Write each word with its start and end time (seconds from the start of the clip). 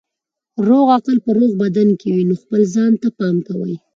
روغ 0.67 0.87
عقل 0.97 1.15
په 1.25 1.31
روغ 1.37 1.51
بدن 1.63 1.89
کې 1.99 2.07
وي 2.13 2.23
نو 2.29 2.35
خپل 2.41 2.61
ځان 2.75 2.91
ته 3.01 3.07
پام 3.17 3.35
کوئ. 3.47 3.75